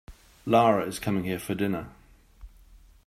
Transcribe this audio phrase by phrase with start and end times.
[0.47, 1.91] Lara is coming here for dinner.